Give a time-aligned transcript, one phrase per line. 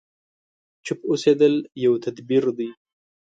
[0.85, 1.53] چوپ اوسېدل
[1.85, 2.69] يو تدبير دی.